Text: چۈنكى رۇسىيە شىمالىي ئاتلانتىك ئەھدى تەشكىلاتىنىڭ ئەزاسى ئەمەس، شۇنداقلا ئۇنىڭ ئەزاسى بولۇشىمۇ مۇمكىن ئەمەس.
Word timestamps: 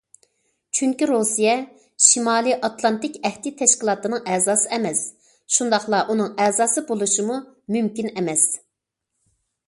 چۈنكى 0.77 1.07
رۇسىيە 1.09 1.51
شىمالىي 2.05 2.55
ئاتلانتىك 2.67 3.19
ئەھدى 3.29 3.51
تەشكىلاتىنىڭ 3.59 4.23
ئەزاسى 4.35 4.71
ئەمەس، 4.77 5.01
شۇنداقلا 5.57 5.99
ئۇنىڭ 6.13 6.31
ئەزاسى 6.45 6.83
بولۇشىمۇ 6.89 7.37
مۇمكىن 7.77 8.11
ئەمەس. 8.15 8.47